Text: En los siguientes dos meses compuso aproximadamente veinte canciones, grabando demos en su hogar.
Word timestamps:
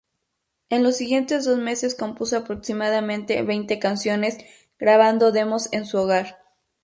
En 0.71 0.81
los 0.81 0.97
siguientes 0.97 1.45
dos 1.45 1.59
meses 1.59 1.93
compuso 1.93 2.35
aproximadamente 2.35 3.43
veinte 3.43 3.77
canciones, 3.77 4.39
grabando 4.79 5.31
demos 5.31 5.69
en 5.73 5.85
su 5.85 5.99
hogar. 5.99 6.39